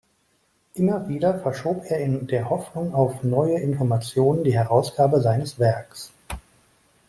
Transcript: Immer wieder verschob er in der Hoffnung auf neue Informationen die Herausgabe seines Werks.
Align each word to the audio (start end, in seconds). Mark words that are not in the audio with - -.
Immer 0.73 1.07
wieder 1.09 1.37
verschob 1.41 1.83
er 1.85 1.99
in 1.99 2.25
der 2.25 2.49
Hoffnung 2.49 2.95
auf 2.95 3.21
neue 3.21 3.59
Informationen 3.59 4.43
die 4.43 4.55
Herausgabe 4.57 5.21
seines 5.21 5.59
Werks. 5.59 6.11